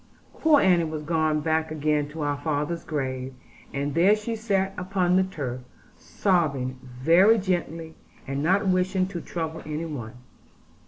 Poor 0.39 0.59
Annie 0.59 0.85
was 0.85 1.03
gone 1.03 1.41
back 1.41 1.69
again 1.69 2.09
to 2.09 2.23
our 2.23 2.37
father's 2.41 2.83
grave, 2.83 3.35
and 3.71 3.93
there 3.93 4.15
she 4.15 4.35
sat 4.35 4.73
upon 4.75 5.15
the 5.15 5.21
turf, 5.23 5.61
sobbing 5.95 6.79
very 6.81 7.37
gently, 7.37 7.93
and 8.25 8.41
not 8.41 8.67
wishing 8.67 9.05
to 9.05 9.21
trouble 9.21 9.61
any 9.63 9.85
one. 9.85 10.13